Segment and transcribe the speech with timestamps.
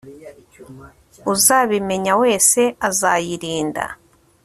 [1.33, 3.85] uzabimenya wese azayirinda